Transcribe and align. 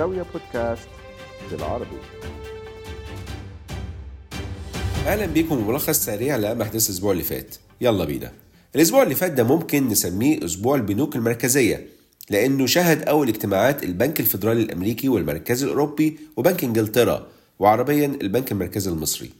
زاوية 0.00 0.26
بودكاست 0.32 0.88
بالعربي. 1.50 1.98
أهلا 5.06 5.26
بيكم 5.26 5.64
بملخص 5.64 6.04
سريع 6.04 6.36
لاهم 6.36 6.62
احداث 6.62 6.90
الأسبوع 6.90 7.12
اللي 7.12 7.22
فات. 7.22 7.56
يلا 7.80 8.04
بينا. 8.04 8.32
الأسبوع 8.74 9.02
اللي 9.02 9.14
فات 9.14 9.32
ده 9.32 9.44
ممكن 9.44 9.88
نسميه 9.88 10.44
أسبوع 10.44 10.76
البنوك 10.76 11.16
المركزية 11.16 11.86
لأنه 12.30 12.66
شهد 12.66 13.02
أول 13.02 13.28
اجتماعات 13.28 13.82
البنك 13.82 14.20
الفيدرالي 14.20 14.62
الأمريكي 14.62 15.08
والمركزي 15.08 15.66
الأوروبي 15.66 16.18
وبنك 16.36 16.64
إنجلترا 16.64 17.26
وعربيا 17.58 18.06
البنك 18.06 18.52
المركزي 18.52 18.90
المصري. 18.90 19.30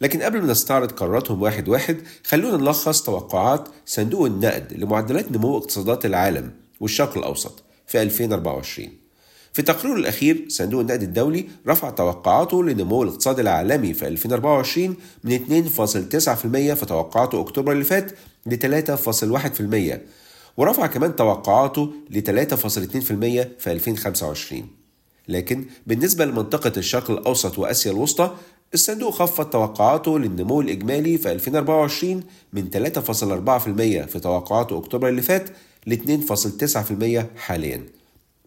لكن 0.00 0.22
قبل 0.22 0.40
ما 0.40 0.46
نستعرض 0.46 0.92
قراراتهم 0.92 1.42
واحد 1.42 1.68
واحد 1.68 1.96
خلونا 2.24 2.56
نلخص 2.56 3.02
توقعات 3.02 3.68
صندوق 3.86 4.26
النقد 4.26 4.72
لمعدلات 4.72 5.32
نمو 5.32 5.58
اقتصادات 5.58 6.06
العالم 6.06 6.50
والشرق 6.80 7.18
الأوسط 7.18 7.62
في 7.86 8.02
2024 8.02 9.05
في 9.56 9.62
تقريره 9.62 9.96
الأخير 9.96 10.44
صندوق 10.48 10.80
النقد 10.80 11.02
الدولي 11.02 11.46
رفع 11.68 11.90
توقعاته 11.90 12.64
لنمو 12.64 13.02
الاقتصاد 13.02 13.38
العالمي 13.38 13.94
في 13.94 14.08
2024 14.08 14.96
من 15.24 15.64
2.9% 15.68 16.74
في 16.74 16.86
توقعاته 16.86 17.40
أكتوبر 17.40 17.72
اللي 17.72 17.84
فات 17.84 18.12
ل 18.46 18.82
3.1% 19.96 19.98
ورفع 20.56 20.86
كمان 20.86 21.16
توقعاته 21.16 21.92
ل 22.10 22.20
3.2% 22.20 22.56
في 23.58 23.72
2025 23.72 24.68
لكن 25.28 25.64
بالنسبة 25.86 26.24
لمنطقة 26.24 26.72
الشرق 26.76 27.10
الأوسط 27.10 27.58
وآسيا 27.58 27.92
الوسطى 27.92 28.30
الصندوق 28.74 29.14
خفض 29.14 29.50
توقعاته 29.50 30.18
للنمو 30.18 30.60
الإجمالي 30.60 31.18
في 31.18 31.32
2024 31.32 32.22
من 32.52 32.70
3.4% 32.70 34.06
في 34.06 34.20
توقعاته 34.22 34.78
أكتوبر 34.78 35.08
اللي 35.08 35.22
فات 35.22 35.50
ل 35.86 35.94
2.9% 35.94 37.38
حالياً. 37.38 37.95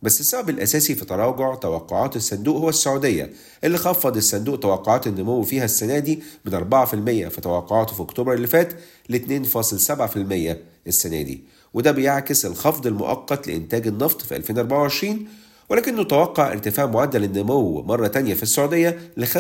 بس 0.02 0.20
السبب 0.20 0.50
الأساسي 0.50 0.96
في 0.96 1.06
تراجع 1.06 1.56
توقعات 1.56 2.16
الصندوق 2.16 2.58
هو 2.58 2.70
السعودية 2.70 3.34
اللي 3.64 3.78
خفض 3.78 4.18
الصندوق 4.18 4.60
توقعات 4.60 5.08
النمو 5.08 5.44
فيها 5.44 5.66
السنة 5.66 6.00
دي 6.00 6.24
من 6.46 6.86
4% 6.86 6.86
في 7.30 7.42
توقعاته 7.42 7.94
في 7.94 8.02
أكتوبر 8.02 8.34
اللي 8.34 8.48
فات 8.48 8.74
ل 9.10 9.46
2.7% 9.46 10.56
السنة 10.88 11.22
دي 11.22 11.44
وده 11.74 11.92
بيعكس 11.92 12.46
الخفض 12.46 12.88
المؤقت 12.88 13.48
لإنتاج 13.48 13.88
النفط 13.88 14.22
في 14.22 14.36
2024 14.36 15.28
ولكنه 15.70 16.04
توقع 16.04 16.52
ارتفاع 16.52 16.86
معدل 16.86 17.24
النمو 17.24 17.82
مرة 17.82 18.08
تانية 18.08 18.34
في 18.34 18.44
السعودية 18.44 19.00
ل 19.18 19.26
5.5% 19.26 19.34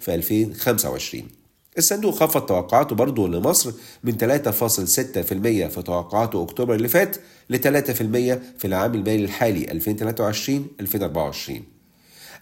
في 0.00 0.08
2025 0.08 1.41
الصندوق 1.78 2.14
خفض 2.14 2.46
توقعاته 2.46 2.96
برضه 2.96 3.28
لمصر 3.28 3.72
من 4.04 4.12
3.6% 4.12 4.18
في 5.68 5.82
توقعاته 5.84 6.42
أكتوبر 6.42 6.74
اللي 6.74 6.88
فات 6.88 7.16
ل 7.50 7.56
3% 7.56 7.60
في 8.58 8.64
العام 8.64 8.94
المالي 8.94 9.24
الحالي 9.24 9.80
2023-2024 11.40 11.52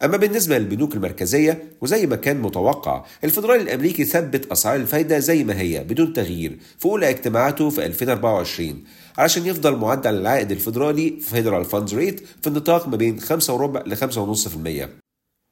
أما 0.05 0.17
بالنسبة 0.17 0.59
للبنوك 0.59 0.95
المركزية 0.95 1.63
وزي 1.81 2.07
ما 2.07 2.17
كان 2.17 2.41
متوقع 2.41 3.05
الفدرالي 3.25 3.63
الأمريكي 3.63 4.05
ثبت 4.05 4.53
أسعار 4.53 4.77
الفايدة 4.77 5.19
زي 5.19 5.45
ما 5.45 5.61
هي 5.61 5.85
بدون 5.85 6.13
تغيير 6.13 6.59
في 6.79 6.87
أولى 6.87 7.11
اجتماعاته 7.11 7.71
في 7.71 7.87
2024 7.87 8.85
علشان 9.19 9.47
يفضل 9.47 9.77
معدل 9.77 10.15
العائد 10.15 10.51
الفدرالي 10.51 11.21
federal 11.21 11.65
funds 11.65 11.95
rate 11.95 12.21
في 12.41 12.47
النطاق 12.47 12.89
ما 12.89 12.97
بين 12.97 13.21
5 13.21 13.55
وربع 13.55 13.83
ل 13.87 13.97
5.5% 13.97 15.00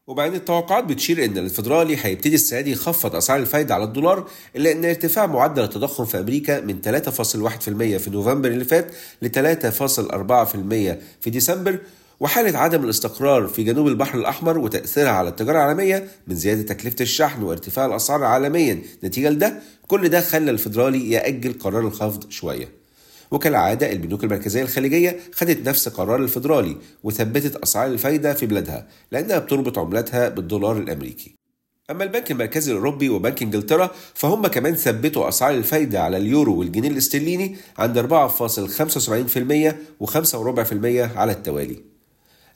وبعدين 0.09 0.35
التوقعات 0.35 0.85
بتشير 0.85 1.25
إن 1.25 1.39
الفدرالي 1.39 1.97
هيبتدي 2.01 2.35
السنة 2.35 2.61
دي 2.61 2.73
يخفض 2.73 3.17
أسعار 3.17 3.41
الفايدة 3.41 3.75
على 3.75 3.85
الدولار 3.85 4.31
إلا 4.57 4.73
إن 4.73 4.85
ارتفاع 4.85 5.27
معدل 5.27 5.63
التضخم 5.65 6.05
في 6.05 6.19
أمريكا 6.21 6.61
من 6.61 6.81
3.1% 6.83 7.99
في 7.99 8.11
نوفمبر 8.11 8.49
اللي 8.49 8.65
فات 8.65 8.91
ل 9.23 9.29
3.4% 9.29 10.97
في 11.21 11.31
ديسمبر 11.31 11.79
وحالة 12.21 12.59
عدم 12.59 12.85
الاستقرار 12.85 13.47
في 13.47 13.63
جنوب 13.65 13.89
البحر 13.89 14.19
الأحمر 14.19 14.59
وتأثيرها 14.59 15.11
على 15.11 15.29
التجارة 15.29 15.57
العالمية 15.59 16.09
من 16.27 16.35
زيادة 16.35 16.63
تكلفة 16.63 16.97
الشحن 17.01 17.43
وارتفاع 17.43 17.87
الأسعار 17.87 18.25
عالميا. 18.25 18.83
نتيجة 19.05 19.31
لده 19.31 19.61
كل 19.89 20.09
ده 20.09 20.21
خلى 20.21 20.51
الفدرالي 20.51 21.11
يأجل 21.11 21.53
قرار 21.53 21.81
الخفض 21.87 22.31
شوية. 22.31 22.78
وكالعادة 23.31 23.93
البنوك 23.93 24.25
المركزية 24.25 24.63
الخليجية 24.63 25.17
خدت 25.33 25.69
نفس 25.69 25.89
قرار 25.89 26.23
الفدرالي 26.23 26.77
وثبتت 27.05 27.57
أسعار 27.57 27.87
الفايدة 27.87 28.35
في 28.35 28.47
بلادها 28.47 28.87
لأنها 29.13 29.39
بتربط 29.39 29.79
عملتها 29.79 30.29
بالدولار 30.29 30.77
الأمريكي. 30.79 31.35
أما 31.91 32.05
البنك 32.05 32.31
المركزي 32.31 32.73
الأوروبي 32.73 33.09
وبنك 33.09 33.43
إنجلترا 33.43 33.91
فهم 34.15 34.47
كمان 34.47 34.75
ثبتوا 34.75 35.29
أسعار 35.29 35.55
الفايدة 35.55 36.03
على 36.03 36.17
اليورو 36.17 36.59
والجنيه 36.59 36.89
الاسترليني 36.89 37.57
عند 37.79 37.99
4.75% 37.99 39.75
و5.4% 40.05 41.17
على 41.17 41.33
التوالي. 41.33 41.77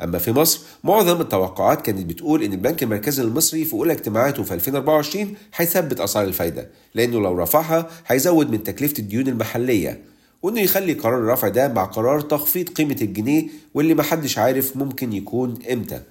أما 0.03 0.19
في 0.19 0.33
مصر 0.33 0.61
معظم 0.85 1.21
التوقعات 1.21 1.83
كانت 1.83 2.07
بتقول 2.07 2.43
إن 2.43 2.53
البنك 2.53 2.83
المركزي 2.83 3.23
المصري 3.23 3.65
في 3.65 3.73
أولى 3.73 3.93
اجتماعاته 3.93 4.43
في 4.43 4.55
2024 4.55 5.35
هيثبت 5.57 6.01
أسعار 6.01 6.25
الفايدة 6.25 6.71
لأنه 6.95 7.21
لو 7.21 7.39
رفعها 7.39 7.89
هيزود 8.07 8.51
من 8.51 8.63
تكلفة 8.63 8.95
الديون 8.99 9.29
المحلية. 9.29 10.12
وإنه 10.43 10.61
يخلي 10.61 10.93
قرار 10.93 11.19
الرفع 11.19 11.49
ده 11.49 11.69
مع 11.69 11.85
قرار 11.85 12.21
تخفيض 12.21 12.69
قيمة 12.69 12.97
الجنيه 13.03 13.47
واللي 13.75 13.95
محدش 13.95 14.39
عارف 14.39 14.77
ممكن 14.77 15.13
يكون 15.13 15.59
إمتى. 15.73 16.03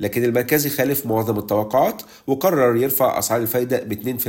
لكن 0.00 0.24
المركزي 0.24 0.70
خالف 0.70 1.06
معظم 1.06 1.38
التوقعات 1.38 2.02
وقرر 2.26 2.76
يرفع 2.76 3.18
أسعار 3.18 3.40
الفايدة 3.40 3.82
ب 3.82 4.18
2% 4.18 4.28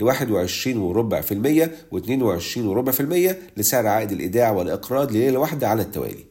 ل 0.00 0.04
21.4% 0.04 1.68
و22.4% 1.94 3.34
لسعر 3.56 3.86
عائد 3.86 4.12
الإيداع 4.12 4.50
والإقراض 4.50 5.12
لليلة 5.12 5.38
واحدة 5.38 5.68
على 5.68 5.82
التوالي. 5.82 6.24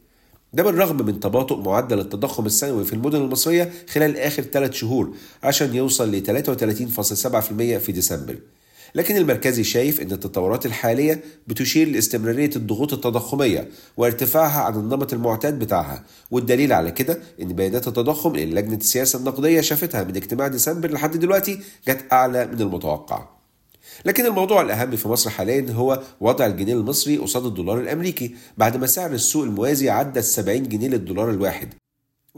ده 0.54 0.64
بالرغم 0.64 1.06
من 1.06 1.20
تباطؤ 1.20 1.58
معدل 1.58 2.00
التضخم 2.00 2.46
السنوي 2.46 2.86
في 2.86 2.94
المدن 2.94 3.22
المصرية 3.22 3.72
خلال 3.90 4.18
آخر 4.18 4.44
ثلاث 4.44 4.72
شهور 4.74 5.14
عشان 5.44 5.76
يوصل 5.76 6.12
ل 6.12 6.24
33.7% 6.26 7.78
في 7.78 7.92
ديسمبر. 7.92 8.36
لكن 8.96 9.18
المركزي 9.18 9.64
شايف 9.64 10.02
إن 10.02 10.12
التطورات 10.12 10.66
الحالية 10.66 11.24
بتشير 11.48 11.88
لاستمرارية 11.90 12.50
الضغوط 12.56 12.94
التضخمية 12.94 13.70
وارتفاعها 13.98 14.62
عن 14.62 14.76
النمط 14.76 15.14
المعتاد 15.14 15.60
بتاعها 15.60 16.04
والدليل 16.32 16.74
على 16.74 16.92
كده 16.92 17.20
إن 17.42 17.48
بيانات 17.48 17.88
التضخم 17.88 18.36
اللي 18.36 18.62
لجنة 18.62 18.78
السياسة 18.78 19.20
النقدية 19.20 19.62
شافتها 19.62 20.04
من 20.04 20.16
اجتماع 20.16 20.48
ديسمبر 20.48 20.92
لحد 20.92 21.18
دلوقتي 21.18 21.60
جت 21.88 22.06
أعلى 22.12 22.46
من 22.46 22.62
المتوقع. 22.62 23.28
لكن 24.06 24.26
الموضوع 24.26 24.62
الأهم 24.62 24.96
في 24.96 25.08
مصر 25.08 25.30
حاليا 25.30 25.72
هو 25.72 26.04
وضع 26.22 26.46
الجنيه 26.46 26.74
المصري 26.74 27.18
قصاد 27.18 27.46
الدولار 27.46 27.80
الأمريكي 27.80 28.36
بعد 28.58 28.78
ما 28.78 28.88
سعر 28.88 29.12
السوق 29.12 29.44
الموازي 29.44 29.90
عدى 29.90 30.20
ال 30.20 30.24
70 30.24 30.64
جنيه 30.64 30.88
للدولار 30.88 31.30
الواحد. 31.30 31.74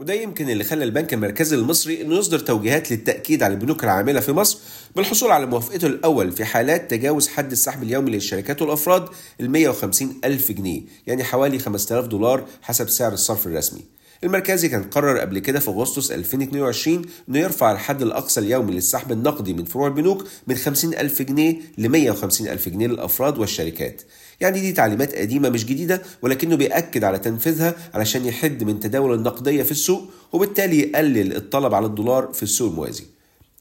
وده 0.00 0.14
يمكن 0.14 0.50
اللي 0.50 0.64
خلى 0.64 0.84
البنك 0.84 1.14
المركزي 1.14 1.56
المصري 1.56 2.02
إنه 2.02 2.14
يصدر 2.14 2.38
توجيهات 2.38 2.90
للتأكيد 2.90 3.42
على 3.42 3.54
البنوك 3.54 3.84
العاملة 3.84 4.20
في 4.20 4.32
مصر 4.32 4.58
بالحصول 4.96 5.30
على 5.30 5.46
موافقته 5.46 5.86
الأول 5.86 6.32
في 6.32 6.44
حالات 6.44 6.90
تجاوز 6.90 7.28
حد 7.28 7.52
السحب 7.52 7.82
اليومي 7.82 8.10
للشركات 8.10 8.62
والافراد 8.62 9.08
ال 9.40 9.50
150 9.50 10.20
ألف 10.24 10.52
جنيه 10.52 10.82
يعني 11.06 11.24
حوالي 11.24 11.58
5000 11.58 12.06
دولار 12.06 12.44
حسب 12.62 12.88
سعر 12.88 13.12
الصرف 13.12 13.46
الرسمي. 13.46 13.84
المركزي 14.24 14.68
كان 14.68 14.82
قرر 14.82 15.18
قبل 15.18 15.38
كده 15.38 15.60
في 15.60 15.70
أغسطس 15.70 16.10
2022 16.12 17.02
إنه 17.28 17.38
يرفع 17.38 17.72
الحد 17.72 18.02
الأقصى 18.02 18.40
اليومي 18.40 18.72
للسحب 18.72 19.12
النقدي 19.12 19.52
من 19.54 19.64
فروع 19.64 19.86
البنوك 19.86 20.26
من 20.46 20.56
50 20.56 20.94
ألف 20.94 21.22
جنيه 21.22 21.56
ل 21.78 21.88
150 21.88 22.48
ألف 22.48 22.68
جنيه 22.68 22.86
للأفراد 22.86 23.38
والشركات. 23.38 24.02
يعني 24.40 24.60
دي 24.60 24.72
تعليمات 24.72 25.14
قديمة 25.14 25.48
مش 25.48 25.64
جديدة 25.66 26.02
ولكنه 26.22 26.56
بيأكد 26.56 27.04
على 27.04 27.18
تنفيذها 27.18 27.74
علشان 27.94 28.24
يحد 28.24 28.64
من 28.64 28.80
تداول 28.80 29.14
النقدية 29.14 29.62
في 29.62 29.70
السوق 29.70 30.10
وبالتالي 30.32 30.78
يقلل 30.80 31.36
الطلب 31.36 31.74
على 31.74 31.86
الدولار 31.86 32.32
في 32.32 32.42
السوق 32.42 32.70
الموازي. 32.70 33.04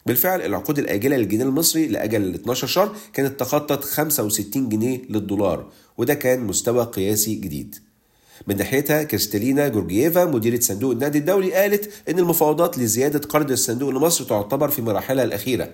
بالفعل 0.06 0.42
العقود 0.42 0.80
الآجلة 0.80 1.18
للجنيه 1.18 1.44
المصري 1.44 1.88
لأجل 1.88 2.34
12 2.34 2.68
شهر 2.68 2.96
كانت 3.14 3.40
تخطت 3.40 3.84
65 3.84 4.70
جنيه 4.70 5.02
للدولار 5.10 5.72
وده 5.98 6.14
كان 6.14 6.40
مستوى 6.40 6.84
قياسي 6.84 7.36
جديد. 7.36 7.76
من 8.48 8.58
ناحيتها 8.58 9.04
كريستالينا 9.04 9.68
جورجييفا 9.68 10.26
مديرة 10.26 10.60
صندوق 10.60 10.92
النقد 10.92 11.16
الدولي 11.16 11.54
قالت 11.54 11.90
إن 12.10 12.20
المفاوضات 12.20 12.78
لزيادة 12.78 13.20
قرض 13.20 13.52
الصندوق 13.52 13.90
لمصر 13.90 14.24
تعتبر 14.24 14.70
في 14.70 14.82
مراحلها 14.82 15.24
الأخيرة. 15.24 15.70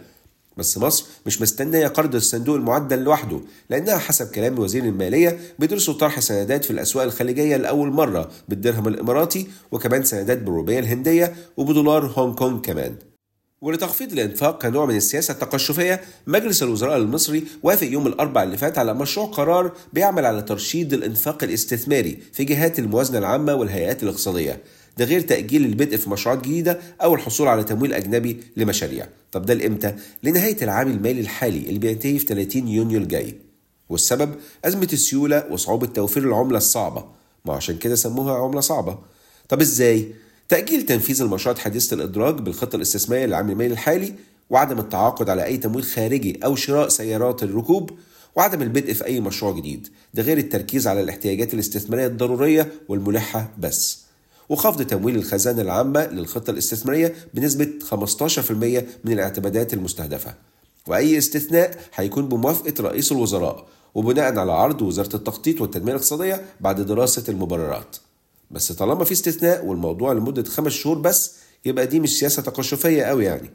بس 0.57 0.77
مصر 0.77 1.05
مش 1.25 1.41
مستنية 1.41 1.87
قرض 1.87 2.15
الصندوق 2.15 2.55
المعدل 2.55 3.03
لوحده 3.03 3.41
لأنها 3.69 3.97
حسب 3.97 4.31
كلام 4.31 4.59
وزير 4.59 4.83
المالية 4.83 5.39
بيدرسوا 5.59 5.93
طرح 5.93 6.19
سندات 6.19 6.65
في 6.65 6.71
الأسواق 6.71 7.03
الخليجية 7.03 7.57
لأول 7.57 7.91
مرة 7.91 8.29
بالدرهم 8.49 8.87
الإماراتي 8.87 9.47
وكمان 9.71 10.03
سندات 10.03 10.37
بالروبية 10.37 10.79
الهندية 10.79 11.35
وبدولار 11.57 12.05
هونج 12.05 12.35
كونج 12.35 12.65
كمان. 12.65 12.95
ولتخفيض 13.65 14.11
الانفاق 14.11 14.61
كنوع 14.61 14.85
من 14.85 14.95
السياسة 14.95 15.31
التقشفية 15.31 16.01
مجلس 16.27 16.63
الوزراء 16.63 16.97
المصري 16.97 17.43
وافق 17.63 17.87
يوم 17.87 18.07
الاربعاء 18.07 18.45
اللي 18.45 18.57
فات 18.57 18.77
على 18.77 18.93
مشروع 18.93 19.25
قرار 19.27 19.71
بيعمل 19.93 20.25
على 20.25 20.41
ترشيد 20.41 20.93
الانفاق 20.93 21.43
الاستثماري 21.43 22.17
في 22.33 22.43
جهات 22.43 22.79
الموازنة 22.79 23.17
العامة 23.17 23.55
والهيئات 23.55 24.03
الاقتصادية. 24.03 24.63
ده 24.97 25.05
غير 25.05 25.21
تأجيل 25.21 25.65
البدء 25.65 25.97
في 25.97 26.09
مشروعات 26.09 26.43
جديدة 26.43 26.79
أو 27.01 27.15
الحصول 27.15 27.47
على 27.47 27.63
تمويل 27.63 27.93
أجنبي 27.93 28.39
لمشاريع. 28.57 29.07
طب 29.31 29.45
ده 29.45 29.53
لإمتى؟ 29.53 29.95
لنهاية 30.23 30.57
العام 30.61 30.91
المالي 30.91 31.21
الحالي 31.21 31.59
اللي 31.59 31.79
بينتهي 31.79 32.19
في 32.19 32.25
30 32.25 32.67
يونيو 32.67 32.99
الجاي. 32.99 33.35
والسبب؟ 33.89 34.35
أزمة 34.65 34.89
السيولة 34.93 35.45
وصعوبة 35.51 35.87
توفير 35.87 36.23
العملة 36.23 36.57
الصعبة. 36.57 37.05
ما 37.45 37.53
عشان 37.53 37.77
كده 37.77 37.95
سموها 37.95 38.37
عملة 38.37 38.61
صعبة. 38.61 38.97
طب 39.49 39.61
إزاي؟ 39.61 40.13
تأجيل 40.49 40.85
تنفيذ 40.85 41.21
المشروعات 41.21 41.59
حديثة 41.59 41.93
الإدراج 41.93 42.35
بالخطة 42.39 42.75
الاستثمارية 42.75 43.25
للعام 43.25 43.49
المالي 43.49 43.73
الحالي 43.73 44.13
وعدم 44.49 44.79
التعاقد 44.79 45.29
على 45.29 45.45
أي 45.45 45.57
تمويل 45.57 45.83
خارجي 45.83 46.39
أو 46.45 46.55
شراء 46.55 46.87
سيارات 46.89 47.43
الركوب 47.43 47.91
وعدم 48.35 48.61
البدء 48.61 48.93
في 48.93 49.05
أي 49.05 49.19
مشروع 49.19 49.51
جديد 49.51 49.87
ده 50.13 50.23
غير 50.23 50.37
التركيز 50.37 50.87
على 50.87 51.01
الاحتياجات 51.01 51.53
الاستثمارية 51.53 52.07
الضرورية 52.07 52.71
والملحة 52.89 53.49
بس. 53.59 53.99
وخفض 54.49 54.81
تمويل 54.81 55.15
الخزانة 55.15 55.61
العامة 55.61 56.05
للخطة 56.07 56.51
الاستثمارية 56.51 57.15
بنسبة 57.33 57.69
15% 57.91 58.51
من 59.03 59.11
الاعتمادات 59.13 59.73
المستهدفة. 59.73 60.33
وأي 60.87 61.17
استثناء 61.17 61.77
هيكون 61.95 62.29
بموافقة 62.29 62.73
رئيس 62.79 63.11
الوزراء 63.11 63.65
وبناء 63.95 64.39
على 64.39 64.51
عرض 64.51 64.81
وزارة 64.81 65.15
التخطيط 65.15 65.61
والتنمية 65.61 65.91
الاقتصادية 65.91 66.41
بعد 66.61 66.81
دراسة 66.81 67.23
المبررات. 67.29 67.95
بس 68.51 68.71
طالما 68.71 69.03
في 69.03 69.11
استثناء 69.11 69.65
والموضوع 69.65 70.13
لمدة 70.13 70.43
خمس 70.43 70.71
شهور 70.71 70.97
بس 70.97 71.35
يبقى 71.65 71.87
دي 71.87 71.99
مش 71.99 72.19
سياسة 72.19 72.41
تقشفية 72.41 73.03
قوي 73.03 73.25
يعني 73.25 73.49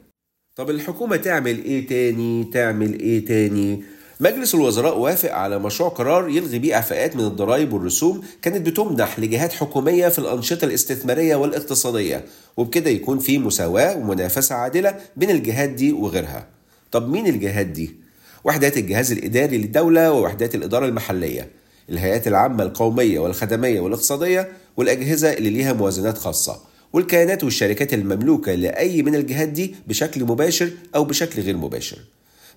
طب 0.55 0.69
الحكومة 0.69 1.15
تعمل 1.15 1.63
إيه 1.63 1.87
تاني 1.87 2.43
تعمل 2.53 2.99
إيه 2.99 3.25
تاني 3.25 3.83
مجلس 4.19 4.55
الوزراء 4.55 4.97
وافق 4.97 5.31
على 5.31 5.59
مشروع 5.59 5.89
قرار 5.89 6.29
يلغي 6.29 6.59
بيه 6.59 6.75
إعفاءات 6.75 7.15
من 7.15 7.23
الضرائب 7.25 7.73
والرسوم 7.73 8.21
كانت 8.41 8.67
بتمنح 8.67 9.19
لجهات 9.19 9.53
حكومية 9.53 10.07
في 10.07 10.19
الأنشطة 10.19 10.65
الاستثمارية 10.65 11.35
والاقتصادية 11.35 12.25
وبكده 12.57 12.89
يكون 12.89 13.19
في 13.19 13.37
مساواة 13.37 13.97
ومنافسة 13.97 14.55
عادلة 14.55 14.95
بين 15.17 15.29
الجهات 15.29 15.69
دي 15.69 15.91
وغيرها. 15.91 16.47
طب 16.91 17.09
مين 17.09 17.27
الجهات 17.27 17.65
دي؟ 17.65 17.95
وحدات 18.43 18.77
الجهاز 18.77 19.11
الإداري 19.11 19.57
للدولة 19.57 20.11
ووحدات 20.11 20.55
الإدارة 20.55 20.85
المحلية، 20.85 21.49
الهيئات 21.91 22.27
العامة 22.27 22.63
القومية 22.63 23.19
والخدمية 23.19 23.79
والاقتصادية 23.79 24.51
والأجهزة 24.77 25.33
اللي 25.33 25.49
ليها 25.49 25.73
موازنات 25.73 26.17
خاصة. 26.17 26.61
والكيانات 26.93 27.43
والشركات 27.43 27.93
المملوكة 27.93 28.53
لأي 28.53 29.03
من 29.03 29.15
الجهات 29.15 29.47
دي 29.49 29.75
بشكل 29.87 30.23
مباشر 30.23 30.69
أو 30.95 31.03
بشكل 31.05 31.41
غير 31.41 31.57
مباشر. 31.57 31.97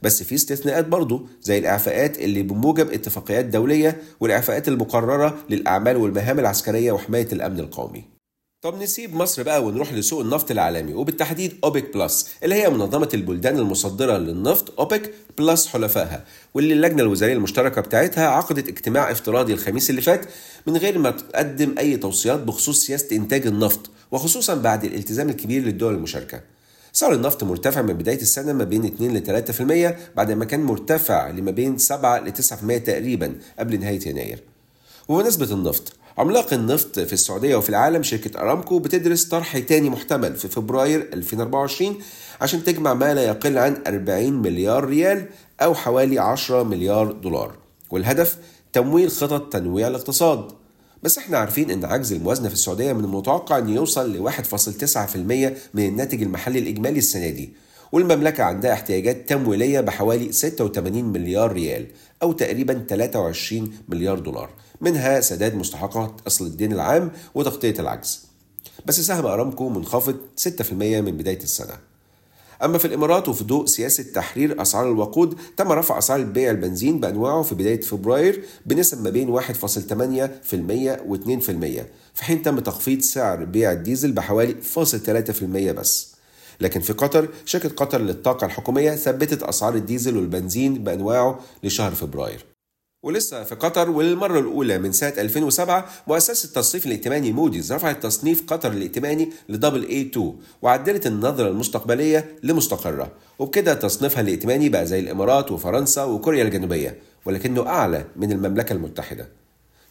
بس 0.02 0.22
في 0.22 0.34
استثناءات 0.34 0.86
برضه 0.88 1.26
زي 1.42 1.58
الإعفاءات 1.58 2.18
اللي 2.18 2.42
بموجب 2.42 2.92
اتفاقيات 2.92 3.44
دولية 3.44 4.02
والإعفاءات 4.20 4.68
المقررة 4.68 5.38
للأعمال 5.50 5.96
والمهام 5.96 6.38
العسكرية 6.38 6.92
وحماية 6.92 7.28
الأمن 7.32 7.60
القومي 7.60 8.13
طب 8.64 8.82
نسيب 8.82 9.14
مصر 9.14 9.42
بقى 9.42 9.64
ونروح 9.64 9.92
لسوق 9.92 10.20
النفط 10.20 10.50
العالمي 10.50 10.94
وبالتحديد 10.94 11.54
أوبك 11.64 11.94
plus 11.96 12.28
اللي 12.42 12.54
هي 12.54 12.70
منظمة 12.70 13.08
البلدان 13.14 13.58
المصدرة 13.58 14.18
للنفط 14.18 14.80
أوبك 14.80 15.14
plus 15.38 15.66
حلفائها 15.66 16.24
واللي 16.54 16.74
اللجنة 16.74 17.02
الوزارية 17.02 17.34
المشتركة 17.34 17.80
بتاعتها 17.80 18.26
عقدت 18.26 18.68
اجتماع 18.68 19.10
افتراضي 19.10 19.52
الخميس 19.52 19.90
اللي 19.90 20.00
فات 20.00 20.26
من 20.66 20.76
غير 20.76 20.98
ما 20.98 21.10
تقدم 21.10 21.74
أي 21.78 21.96
توصيات 21.96 22.40
بخصوص 22.40 22.86
سياسة 22.86 23.16
إنتاج 23.16 23.46
النفط 23.46 23.90
وخصوصا 24.10 24.54
بعد 24.54 24.84
الالتزام 24.84 25.28
الكبير 25.28 25.62
للدول 25.62 25.94
المشاركة 25.94 26.40
سعر 26.92 27.12
النفط 27.12 27.44
مرتفع 27.44 27.82
من 27.82 27.94
بداية 27.94 28.20
السنة 28.22 28.52
ما 28.52 28.64
بين 28.64 28.84
2 28.84 29.16
ل 29.16 29.44
3% 30.12 30.16
بعد 30.16 30.32
ما 30.32 30.44
كان 30.44 30.60
مرتفع 30.60 31.30
لما 31.30 31.50
بين 31.50 31.78
7 31.78 32.18
ل 32.18 32.32
9% 32.32 32.82
تقريبا 32.86 33.34
قبل 33.58 33.80
نهاية 33.80 34.08
يناير. 34.08 34.38
وبمناسبة 35.08 35.52
النفط 35.52 35.92
عملاق 36.18 36.52
النفط 36.54 37.00
في 37.00 37.12
السعودية 37.12 37.56
وفي 37.56 37.68
العالم 37.68 38.02
شركة 38.02 38.40
أرامكو 38.40 38.78
بتدرس 38.78 39.24
طرح 39.24 39.58
تاني 39.58 39.90
محتمل 39.90 40.36
في 40.36 40.48
فبراير 40.48 41.08
2024 41.12 41.96
عشان 42.40 42.64
تجمع 42.64 42.94
ما 42.94 43.14
لا 43.14 43.22
يقل 43.22 43.58
عن 43.58 43.82
40 43.86 44.32
مليار 44.32 44.84
ريال 44.84 45.26
أو 45.60 45.74
حوالي 45.74 46.18
10 46.18 46.62
مليار 46.62 47.12
دولار. 47.12 47.56
والهدف 47.90 48.38
تمويل 48.72 49.10
خطط 49.10 49.52
تنويع 49.52 49.88
الاقتصاد. 49.88 50.52
بس 51.02 51.18
إحنا 51.18 51.38
عارفين 51.38 51.70
إن 51.70 51.84
عجز 51.84 52.12
الموازنة 52.12 52.48
في 52.48 52.54
السعودية 52.54 52.92
من 52.92 53.04
المتوقع 53.04 53.58
إن 53.58 53.68
يوصل 53.68 54.12
ل 54.12 54.32
1.9% 54.32 55.16
من 55.74 55.86
الناتج 55.88 56.22
المحلي 56.22 56.58
الإجمالي 56.58 56.98
السنة 56.98 57.30
دي. 57.30 57.52
والمملكة 57.92 58.44
عندها 58.44 58.72
احتياجات 58.72 59.28
تمويلية 59.28 59.80
بحوالي 59.80 60.32
86 60.32 61.04
مليار 61.04 61.52
ريال 61.52 61.86
أو 62.22 62.32
تقريبا 62.32 62.84
23 62.88 63.72
مليار 63.88 64.18
دولار. 64.18 64.50
منها 64.80 65.20
سداد 65.20 65.54
مستحقات 65.54 66.20
أصل 66.26 66.46
الدين 66.46 66.72
العام 66.72 67.10
وتغطية 67.34 67.74
العجز. 67.78 68.26
بس 68.86 69.00
سهم 69.00 69.26
أرامكو 69.26 69.68
منخفض 69.68 70.16
6% 70.36 70.72
من 70.72 71.16
بداية 71.16 71.42
السنة. 71.42 71.78
أما 72.62 72.78
في 72.78 72.84
الإمارات 72.84 73.28
وفي 73.28 73.44
ضوء 73.44 73.66
سياسة 73.66 74.02
تحرير 74.02 74.62
أسعار 74.62 74.92
الوقود 74.92 75.38
تم 75.56 75.72
رفع 75.72 75.98
أسعار 75.98 76.22
بيع 76.22 76.50
البنزين 76.50 77.00
بأنواعه 77.00 77.42
في 77.42 77.54
بداية 77.54 77.80
فبراير 77.80 78.44
بنسب 78.66 79.02
ما 79.02 79.10
بين 79.10 79.40
1.8% 79.40 81.00
و 81.06 81.16
2% 81.16 81.84
في 82.14 82.24
حين 82.24 82.42
تم 82.42 82.58
تخفيض 82.58 83.00
سعر 83.00 83.44
بيع 83.44 83.72
الديزل 83.72 84.12
بحوالي 84.12 84.56
0.3% 84.74 85.72
بس. 85.72 86.14
لكن 86.60 86.80
في 86.80 86.92
قطر 86.92 87.28
شركة 87.44 87.68
قطر 87.68 88.00
للطاقة 88.00 88.44
الحكومية 88.44 88.90
ثبتت 88.90 89.42
أسعار 89.42 89.74
الديزل 89.74 90.16
والبنزين 90.16 90.84
بأنواعه 90.84 91.40
لشهر 91.62 91.94
فبراير. 91.94 92.53
ولسه 93.04 93.44
في 93.44 93.54
قطر 93.54 93.90
وللمرة 93.90 94.38
الأولى 94.38 94.78
من 94.78 94.92
سنة 94.92 95.12
2007 95.18 95.88
مؤسسة 96.06 96.46
التصنيف 96.46 96.86
الائتماني 96.86 97.32
موديز 97.32 97.72
رفعت 97.72 98.02
تصنيف 98.02 98.42
قطر 98.46 98.72
الائتماني 98.72 99.30
ل 99.48 99.54
Double 99.54 99.88
A 99.88 100.00
2 100.00 100.34
وعدلت 100.62 101.06
النظرة 101.06 101.48
المستقبلية 101.48 102.36
لمستقرة 102.42 103.12
وبكده 103.38 103.74
تصنيفها 103.74 104.20
الائتماني 104.20 104.68
بقى 104.68 104.86
زي 104.86 105.00
الإمارات 105.00 105.52
وفرنسا 105.52 106.04
وكوريا 106.04 106.42
الجنوبية 106.44 106.98
ولكنه 107.24 107.66
أعلى 107.66 108.04
من 108.16 108.32
المملكة 108.32 108.72
المتحدة. 108.72 109.28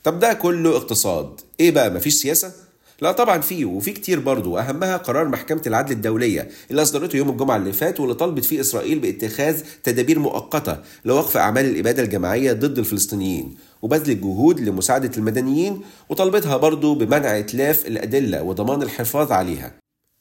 طب 0.04 0.19
ده 0.19 0.33
كله 0.33 0.77
اقتصاد. 0.77 1.39
إيه 1.60 1.71
بقى؟ 1.71 1.89
مفيش 1.89 2.13
سياسة؟ 2.13 2.51
لا 3.01 3.11
طبعا 3.11 3.41
فيه 3.41 3.65
وفي 3.65 3.91
كتير 3.91 4.19
برضه 4.19 4.49
واهمها 4.49 4.97
قرار 4.97 5.27
محكمة 5.27 5.61
العدل 5.67 5.91
الدولية 5.91 6.49
اللي 6.71 6.81
أصدرته 6.81 7.17
يوم 7.17 7.29
الجمعة 7.29 7.57
اللي 7.57 7.73
فات 7.73 7.99
واللي 7.99 8.15
طلبت 8.15 8.45
فيه 8.45 8.61
إسرائيل 8.61 8.99
باتخاذ 8.99 9.61
تدابير 9.83 10.19
مؤقتة 10.19 10.77
لوقف 11.05 11.37
أعمال 11.37 11.65
الإبادة 11.65 12.03
الجماعية 12.03 12.53
ضد 12.53 12.77
الفلسطينيين 12.79 13.55
وبذل 13.81 14.11
الجهود 14.11 14.59
لمساعدة 14.59 15.11
المدنيين 15.17 15.81
وطلبتها 16.09 16.57
برضه 16.57 16.95
بمنع 16.95 17.39
إتلاف 17.39 17.87
الأدلة 17.87 18.43
وضمان 18.43 18.81
الحفاظ 18.81 19.31
عليها. 19.31 19.71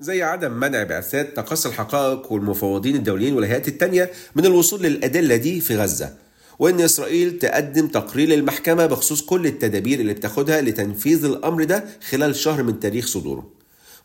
زي 0.00 0.22
عدم 0.22 0.52
منع 0.52 0.82
بعثات 0.82 1.36
تقصي 1.36 1.69
الحقائق 1.69 2.32
والمفوضين 2.32 2.96
الدوليين 2.96 3.34
والهيئات 3.34 3.69
التانية 3.69 4.10
من 4.34 4.46
الوصول 4.46 4.82
للأدلة 4.82 5.36
دي 5.36 5.60
في 5.60 5.76
غزة. 5.76 6.12
وإن 6.58 6.81
إسرائيل 6.81 7.38
تقدم 7.38 7.88
تقرير 7.88 8.28
للمحكمة 8.28 8.87
بخصوص 8.87 9.22
كل 9.22 9.46
التدابير 9.46 10.00
اللي 10.00 10.14
بتاخدها 10.14 10.60
لتنفيذ 10.60 11.25
الأمر 11.25 11.64
ده 11.64 11.84
خلال 12.08 12.37
شهر 12.37 12.62
من 12.62 12.81
تاريخ 12.81 13.06
صدوره. 13.06 13.50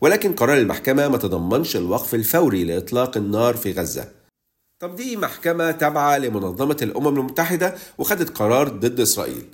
ولكن 0.01 0.33
قرار 0.33 0.57
المحكمة 0.57 1.07
ما 1.07 1.17
تضمنش 1.17 1.75
الوقف 1.75 2.15
الفوري 2.15 2.63
لإطلاق 2.63 3.17
النار 3.17 3.55
في 3.57 3.72
غزة. 3.72 4.12
طب 4.79 4.95
دي 4.95 5.17
محكمة 5.17 5.72
تابعة 5.72 6.17
لمنظمة 6.17 6.77
الأمم 6.81 7.07
المتحدة 7.19 7.75
وخدت 7.98 8.38
قرار 8.38 8.69
ضد 8.69 9.00
إسرائيل. 9.00 9.45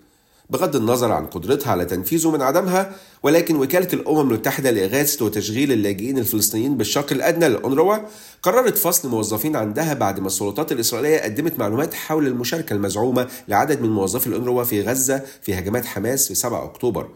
بغض 0.49 0.75
النظر 0.75 1.11
عن 1.11 1.25
قدرتها 1.25 1.71
على 1.71 1.85
تنفيذه 1.85 2.31
من 2.31 2.41
عدمها 2.41 2.95
ولكن 3.23 3.55
وكالة 3.55 3.87
الأمم 3.93 4.19
المتحدة 4.19 4.71
لإغاثة 4.71 5.25
وتشغيل 5.25 5.71
اللاجئين 5.71 6.17
الفلسطينيين 6.17 6.77
بالشق 6.77 7.11
الأدنى 7.11 7.49
للأونروا 7.49 7.97
قررت 8.43 8.77
فصل 8.77 9.09
موظفين 9.09 9.55
عندها 9.55 9.93
بعد 9.93 10.19
ما 10.19 10.27
السلطات 10.27 10.71
الإسرائيلية 10.71 11.19
قدمت 11.19 11.59
معلومات 11.59 11.93
حول 11.93 12.27
المشاركة 12.27 12.73
المزعومة 12.73 13.27
لعدد 13.47 13.81
من 13.81 13.89
موظفي 13.89 14.27
الأونروا 14.27 14.63
في 14.63 14.81
غزة 14.81 15.21
في 15.41 15.59
هجمات 15.59 15.85
حماس 15.85 16.27
في 16.27 16.35
7 16.35 16.65
أكتوبر. 16.65 17.09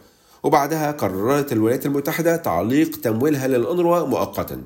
وبعدها 0.44 0.92
قررت 0.92 1.52
الولايات 1.52 1.86
المتحدة 1.86 2.36
تعليق 2.36 3.02
تمويلها 3.02 3.48
للأونروا 3.48 4.08
مؤقتا. 4.08 4.64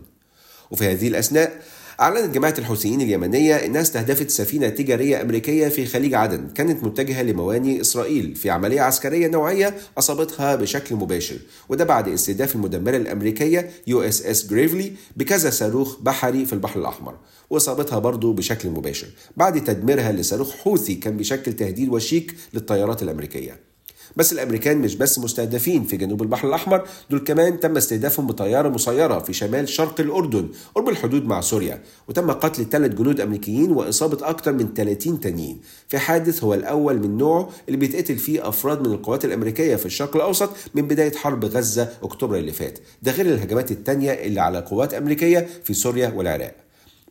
وفي 0.71 0.91
هذه 0.91 1.07
الأثناء 1.07 1.61
أعلنت 1.99 2.35
جماعة 2.35 2.53
الحوثيين 2.57 3.01
اليمنية 3.01 3.55
إنها 3.55 3.81
استهدفت 3.81 4.29
سفينة 4.29 4.69
تجارية 4.69 5.21
أمريكية 5.21 5.67
في 5.67 5.85
خليج 5.85 6.13
عدن 6.13 6.47
كانت 6.47 6.83
متجهة 6.83 7.23
لمواني 7.23 7.81
إسرائيل 7.81 8.35
في 8.35 8.49
عملية 8.49 8.81
عسكرية 8.81 9.27
نوعية 9.27 9.75
أصابتها 9.97 10.55
بشكل 10.55 10.95
مباشر 10.95 11.37
وده 11.69 11.83
بعد 11.83 12.07
استهداف 12.07 12.55
المدمرة 12.55 12.97
الأمريكية 12.97 13.69
USS 13.87 14.25
Gravely 14.25 14.93
بكذا 15.15 15.49
صاروخ 15.49 15.99
بحري 16.01 16.45
في 16.45 16.53
البحر 16.53 16.79
الأحمر 16.79 17.15
وإصابتها 17.49 17.99
برضه 17.99 18.33
بشكل 18.33 18.69
مباشر 18.69 19.07
بعد 19.37 19.63
تدميرها 19.63 20.11
لصاروخ 20.11 20.51
حوثي 20.55 20.95
كان 20.95 21.17
بيشكل 21.17 21.53
تهديد 21.53 21.89
وشيك 21.89 22.35
للطيارات 22.53 23.03
الأمريكية. 23.03 23.70
بس 24.15 24.33
الأمريكان 24.33 24.77
مش 24.77 24.95
بس 24.95 25.19
مستهدفين 25.19 25.83
في 25.83 25.97
جنوب 25.97 26.21
البحر 26.21 26.47
الأحمر 26.47 26.87
دول 27.09 27.19
كمان 27.19 27.59
تم 27.59 27.77
استهدافهم 27.77 28.27
بطيارة 28.27 28.69
مسيرة 28.69 29.19
في 29.19 29.33
شمال 29.33 29.69
شرق 29.69 29.99
الأردن 30.01 30.49
قرب 30.75 30.89
الحدود 30.89 31.25
مع 31.25 31.41
سوريا 31.41 31.81
وتم 32.07 32.31
قتل 32.31 32.65
ثلاث 32.69 32.91
جنود 32.91 33.19
أمريكيين 33.19 33.71
وإصابة 33.71 34.29
أكثر 34.29 34.53
من 34.53 34.73
30 34.73 35.19
تانيين. 35.19 35.61
في 35.87 35.97
حادث 35.99 36.43
هو 36.43 36.53
الأول 36.53 36.99
من 36.99 37.17
نوعه 37.17 37.49
اللي 37.67 37.77
بيتقتل 37.77 38.17
فيه 38.17 38.47
أفراد 38.49 38.87
من 38.87 38.93
القوات 38.93 39.25
الأمريكية 39.25 39.75
في 39.75 39.85
الشرق 39.85 40.15
الأوسط 40.15 40.49
من 40.75 40.81
بداية 40.81 41.11
حرب 41.11 41.45
غزة 41.45 41.89
أكتوبر 42.03 42.37
اللي 42.37 42.51
فات. 42.51 42.79
ده 43.03 43.11
غير 43.11 43.25
الهجمات 43.25 43.71
الثانية 43.71 44.11
اللي 44.11 44.41
على 44.41 44.59
قوات 44.59 44.93
أمريكية 44.93 45.47
في 45.63 45.73
سوريا 45.73 46.09
والعراق. 46.15 46.55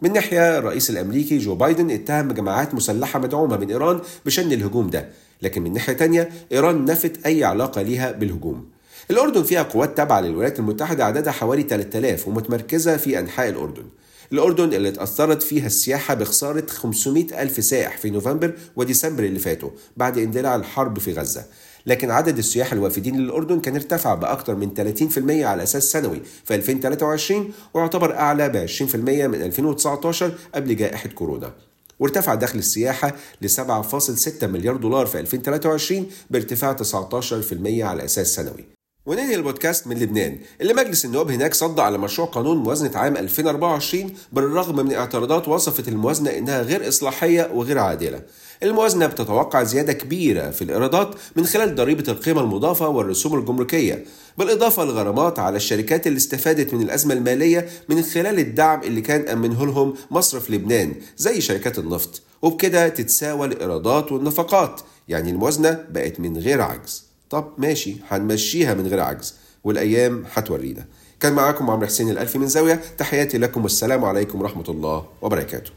من 0.03 0.13
ناحية 0.13 0.59
الرئيس 0.59 0.91
الأمريكي 0.91 1.39
جو 1.39 1.55
بايدن 1.55 1.91
اتهم 1.91 2.33
جماعات 2.33 2.75
مسلحة 2.75 3.19
مدعومة 3.19 3.57
من 3.57 3.71
إيران 3.71 4.01
بشن 4.27 4.53
الهجوم 4.53 4.91
ده 4.91 5.09
لكن 5.43 5.63
من 5.63 5.73
ناحية 5.73 5.93
تانية 5.93 6.29
إيران 6.53 6.85
نفت 6.85 7.27
أي 7.27 7.45
علاقة 7.45 7.83
ليها 7.83 8.13
بالهجوم. 8.13 8.67
الأردن 9.11 9.43
فيها 9.43 9.63
قوات 9.63 9.97
تابعة 9.97 10.21
للولايات 10.21 10.59
المتحدة 10.59 11.05
عددها 11.05 11.33
حوالي 11.33 11.63
3000 11.63 12.29
ومتمركزة 12.29 12.97
في 12.97 13.19
أنحاء 13.19 13.49
الأردن. 13.49 13.85
الأردن 14.33 14.75
اللي 14.75 14.89
اتأثرت 14.89 15.43
فيها 15.43 15.67
السياحة 15.67 16.15
بخسارة 16.15 16.67
500 16.67 17.43
ألف 17.43 17.65
سائح 17.65 17.97
في 17.97 18.11
نوفمبر 18.11 18.53
وديسمبر 18.77 19.25
اللي 19.25 19.39
فاتوا 19.39 19.71
بعد 19.97 20.19
اندلاع 20.19 20.57
الحرب 20.57 20.99
في 20.99 21.13
غزة. 21.13 21.45
لكن 21.87 22.11
عدد 22.11 22.39
السياح 22.39 22.73
الوافدين 22.73 23.17
للأردن 23.17 23.61
كان 23.61 23.75
ارتفع 23.75 24.15
بأكثر 24.15 24.55
من 24.55 24.75
30% 24.75 25.45
على 25.45 25.63
أساس 25.63 25.85
سنوي. 25.85 26.23
في 26.45 26.55
2023 26.55 27.53
ويعتبر 27.75 28.15
أعلى 28.15 28.49
ب 28.49 28.67
20% 28.67 28.95
من 29.27 29.43
2019 29.43 30.33
قبل 30.55 30.77
جائحة 30.77 31.09
كورونا. 31.09 31.53
وارتفع 31.99 32.35
دخل 32.35 32.59
السياحة 32.59 33.17
ل 33.43 33.49
7.6 33.49 34.45
مليار 34.45 34.77
دولار 34.77 35.07
في 35.07 35.21
2023 35.21 36.07
بارتفاع 36.31 36.73
19% 36.73 37.83
على 37.83 38.05
أساس 38.05 38.35
سنوي. 38.35 38.80
وننهي 39.07 39.35
البودكاست 39.35 39.87
من 39.87 39.99
لبنان 39.99 40.39
اللي 40.61 40.75
مجلس 40.75 41.05
النواب 41.05 41.31
هناك 41.31 41.55
صد 41.55 41.81
على 41.81 41.99
مشروع 41.99 42.29
قانون 42.29 42.57
موازنة 42.57 42.99
عام 42.99 43.17
2024 43.17 44.15
بالرغم 44.33 44.87
من 44.87 44.93
اعتراضات 44.93 45.49
وصفت 45.49 45.89
الموازنة 45.89 46.31
إنها 46.31 46.63
غير 46.63 46.89
إصلاحية 46.89 47.51
وغير 47.55 47.79
عادلة. 47.79 48.23
الموازنة 48.63 49.07
بتتوقع 49.07 49.63
زيادة 49.63 49.93
كبيرة 49.93 50.51
في 50.51 50.63
الإيرادات 50.63 51.15
من 51.37 51.47
خلال 51.47 51.75
ضريبة 51.75 52.13
القيمة 52.13 52.41
المضافة 52.41 52.89
والرسوم 52.89 53.39
الجمركية 53.39 54.05
بالإضافة 54.39 54.85
لغرامات 54.85 55.39
على 55.39 55.57
الشركات 55.57 56.07
اللي 56.07 56.17
استفادت 56.17 56.75
من 56.75 56.83
الأزمة 56.83 57.15
المالية 57.15 57.69
من 57.89 58.03
خلال 58.03 58.39
الدعم 58.39 58.83
اللي 58.83 59.01
كان 59.01 59.29
أمنه 59.29 59.67
لهم 59.67 59.95
مصرف 60.11 60.51
لبنان 60.51 60.95
زي 61.17 61.41
شركات 61.41 61.79
النفط. 61.79 62.23
وبكده 62.43 62.89
تتساوى 62.89 63.47
الإيرادات 63.47 64.13
والنفقات 64.13 64.81
يعني 65.09 65.31
الموازنة 65.31 65.85
بقت 65.91 66.21
من 66.21 66.39
غير 66.39 66.63
عجز. 66.63 67.10
طب 67.31 67.53
ماشي 67.59 67.97
هنمشيها 68.09 68.75
من 68.75 68.87
غير 68.87 69.01
عجز 69.01 69.35
والأيام 69.65 70.25
هتورينا. 70.35 70.85
كان 71.21 71.33
معاكم 71.33 71.71
عمرو 71.71 71.87
حسين 71.87 72.11
الألفي 72.11 72.39
من 72.39 72.47
زاوية 72.47 72.81
تحياتي 72.99 73.39
لكم 73.39 73.63
والسلام 73.63 74.05
عليكم 74.05 74.41
ورحمة 74.41 74.65
الله 74.69 75.07
وبركاته. 75.23 75.71